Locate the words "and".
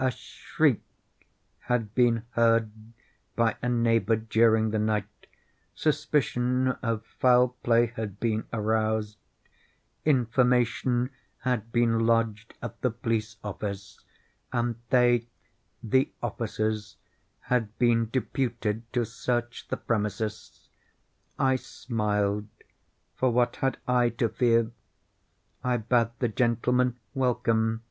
14.52-14.74